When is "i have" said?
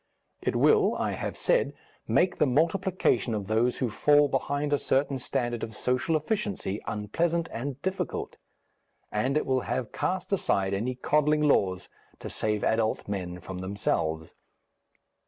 0.95-1.37